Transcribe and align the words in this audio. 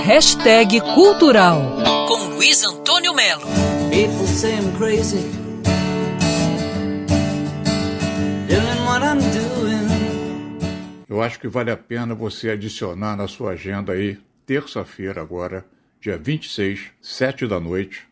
Hashtag 0.00 0.80
Cultural 0.94 1.76
com 2.08 2.34
Luiz 2.34 2.64
Antônio 2.64 3.14
Melo. 3.14 3.42
People 3.90 4.26
say 4.26 4.58
I'm 4.58 4.72
crazy. 4.76 5.20
Doing 8.48 8.84
what 8.84 9.04
I'm 9.04 9.20
doing. 9.20 9.86
Eu 11.08 11.22
acho 11.22 11.38
que 11.38 11.46
vale 11.46 11.70
a 11.70 11.76
pena 11.76 12.16
você 12.16 12.50
adicionar 12.50 13.16
na 13.16 13.28
sua 13.28 13.52
agenda 13.52 13.92
aí, 13.92 14.18
terça-feira 14.44 15.20
agora, 15.20 15.64
dia 16.00 16.18
26, 16.18 16.86
7 17.00 17.46
da 17.46 17.60
noite, 17.60 18.02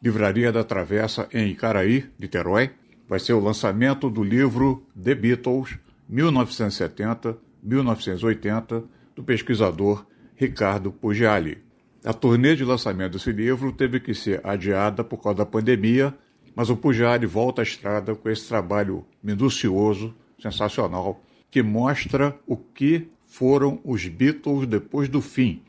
Livraria 0.00 0.52
da 0.52 0.62
Travessa 0.62 1.28
em 1.32 1.48
Icaraí, 1.48 2.08
Niterói. 2.18 2.70
Vai 3.08 3.18
ser 3.18 3.32
o 3.32 3.40
lançamento 3.40 4.08
do 4.08 4.22
livro 4.22 4.86
The 5.02 5.16
Beatles, 5.16 5.76
1970-1980, 6.12 8.84
do 9.16 9.24
pesquisador 9.24 10.06
Ricardo 10.40 10.90
Pugiali. 10.90 11.58
A 12.02 12.14
turnê 12.14 12.56
de 12.56 12.64
lançamento 12.64 13.12
desse 13.12 13.30
livro 13.30 13.70
teve 13.72 14.00
que 14.00 14.14
ser 14.14 14.40
adiada 14.42 15.04
por 15.04 15.18
causa 15.18 15.36
da 15.36 15.44
pandemia, 15.44 16.14
mas 16.56 16.70
o 16.70 16.76
Pugiali 16.78 17.26
volta 17.26 17.60
à 17.60 17.62
estrada 17.62 18.14
com 18.14 18.26
esse 18.26 18.48
trabalho 18.48 19.04
minucioso, 19.22 20.14
sensacional, 20.40 21.22
que 21.50 21.62
mostra 21.62 22.34
o 22.46 22.56
que 22.56 23.06
foram 23.26 23.80
os 23.84 24.08
Beatles 24.08 24.66
depois 24.66 25.10
do 25.10 25.20
fim. 25.20 25.60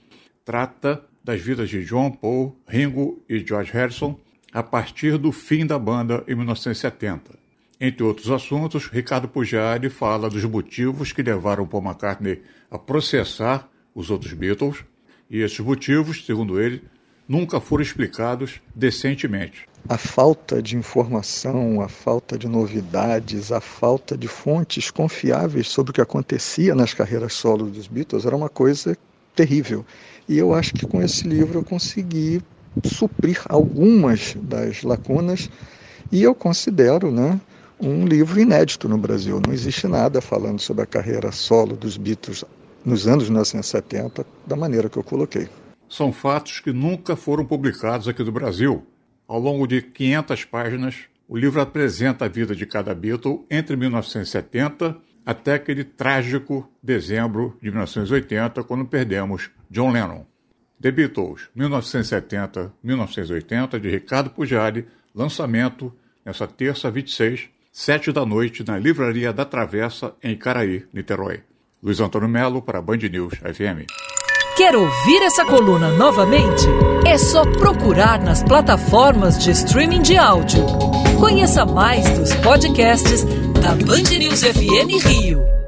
Trata 0.45 1.03
das 1.21 1.41
vidas 1.41 1.69
de 1.69 1.83
John 1.83 2.09
Paul, 2.09 2.55
Ringo 2.65 3.21
e 3.27 3.39
George 3.45 3.73
Harrison 3.73 4.17
a 4.53 4.63
partir 4.63 5.17
do 5.17 5.33
fim 5.33 5.65
da 5.65 5.77
banda 5.77 6.23
em 6.29 6.33
1970. 6.33 7.37
Entre 7.77 8.03
outros 8.03 8.31
assuntos, 8.31 8.87
Ricardo 8.87 9.27
Pugiali 9.27 9.89
fala 9.89 10.29
dos 10.29 10.45
motivos 10.45 11.11
que 11.11 11.21
levaram 11.21 11.67
Paul 11.67 11.83
McCartney 11.83 12.41
a 12.69 12.79
processar 12.79 13.69
os 13.93 14.09
outros 14.09 14.33
Beatles, 14.33 14.83
e 15.29 15.39
esses 15.41 15.59
motivos, 15.59 16.25
segundo 16.25 16.59
ele, 16.59 16.83
nunca 17.27 17.61
foram 17.61 17.81
explicados 17.81 18.61
decentemente. 18.75 19.67
A 19.87 19.97
falta 19.97 20.61
de 20.61 20.75
informação, 20.75 21.81
a 21.81 21.87
falta 21.87 22.37
de 22.37 22.47
novidades, 22.47 23.51
a 23.51 23.61
falta 23.61 24.17
de 24.17 24.27
fontes 24.27 24.91
confiáveis 24.91 25.69
sobre 25.69 25.91
o 25.91 25.93
que 25.93 26.01
acontecia 26.01 26.75
nas 26.75 26.93
carreiras 26.93 27.33
solo 27.33 27.65
dos 27.67 27.87
Beatles 27.87 28.25
era 28.25 28.35
uma 28.35 28.49
coisa 28.49 28.97
terrível. 29.35 29.85
E 30.27 30.37
eu 30.37 30.53
acho 30.53 30.73
que 30.73 30.85
com 30.85 31.01
esse 31.01 31.27
livro 31.27 31.59
eu 31.59 31.63
consegui 31.63 32.41
suprir 32.83 33.41
algumas 33.49 34.35
das 34.35 34.83
lacunas 34.83 35.49
e 36.11 36.21
eu 36.21 36.35
considero, 36.35 37.11
né, 37.11 37.39
um 37.79 38.05
livro 38.05 38.39
inédito 38.39 38.87
no 38.87 38.97
Brasil. 38.97 39.41
Não 39.45 39.53
existe 39.53 39.87
nada 39.87 40.21
falando 40.21 40.59
sobre 40.59 40.83
a 40.83 40.85
carreira 40.85 41.31
solo 41.31 41.75
dos 41.75 41.97
Beatles 41.97 42.45
nos 42.85 43.07
anos 43.07 43.29
1970 43.29 44.25
da 44.45 44.55
maneira 44.55 44.89
que 44.89 44.97
eu 44.97 45.03
coloquei. 45.03 45.49
São 45.89 46.13
fatos 46.13 46.59
que 46.59 46.71
nunca 46.71 47.15
foram 47.15 47.45
publicados 47.45 48.07
aqui 48.07 48.23
do 48.23 48.31
Brasil. 48.31 48.85
Ao 49.27 49.39
longo 49.39 49.67
de 49.67 49.81
500 49.81 50.45
páginas, 50.45 50.95
o 51.27 51.37
livro 51.37 51.61
apresenta 51.61 52.25
a 52.25 52.27
vida 52.27 52.55
de 52.55 52.65
cada 52.65 52.93
Beatle 52.93 53.45
entre 53.49 53.75
1970 53.75 54.97
até 55.25 55.53
aquele 55.53 55.83
trágico 55.83 56.69
dezembro 56.81 57.57
de 57.61 57.69
1980, 57.69 58.63
quando 58.63 58.85
perdemos 58.85 59.51
John 59.69 59.91
Lennon. 59.91 60.25
The 60.81 60.91
Beatles, 60.91 61.49
1970-1980, 61.55 63.79
de 63.79 63.89
Ricardo 63.89 64.31
Pujari, 64.31 64.87
lançamento 65.13 65.93
nessa 66.25 66.47
terça 66.47 66.89
26, 66.89 67.49
sete 67.71 68.11
da 68.11 68.25
noite, 68.25 68.65
na 68.65 68.79
Livraria 68.79 69.31
da 69.31 69.45
Travessa, 69.45 70.15
em 70.23 70.35
Caraí, 70.35 70.83
Niterói. 70.91 71.43
Luiz 71.83 71.99
Antônio 71.99 72.29
Melo 72.29 72.61
para 72.61 72.79
Band 72.79 72.97
News 73.11 73.33
FM. 73.39 73.89
Quer 74.55 74.75
ouvir 74.75 75.23
essa 75.23 75.43
coluna 75.43 75.89
novamente? 75.89 76.67
É 77.07 77.17
só 77.17 77.43
procurar 77.43 78.21
nas 78.21 78.43
plataformas 78.43 79.43
de 79.43 79.49
streaming 79.49 80.03
de 80.03 80.15
áudio. 80.15 80.63
Conheça 81.19 81.65
mais 81.65 82.07
dos 82.19 82.35
podcasts 82.35 83.23
da 83.23 83.71
Band 83.71 84.15
News 84.15 84.43
FM 84.43 85.03
Rio. 85.03 85.60